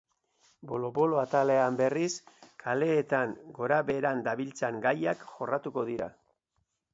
[0.69, 2.09] Bolo-bolo atalean, berriz,
[2.63, 6.11] kaleetan gora beheran dabiltzan gaiak jorratuko dira.